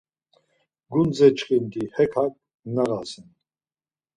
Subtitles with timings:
[0.91, 2.33] Gundze çxindi hek hak
[2.73, 3.27] nağasen.